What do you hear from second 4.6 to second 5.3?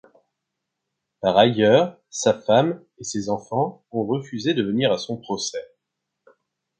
venir à son